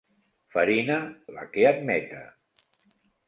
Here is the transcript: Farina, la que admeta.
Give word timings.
Farina, 0.53 0.95
la 1.35 1.45
que 1.51 1.67
admeta. 1.73 2.21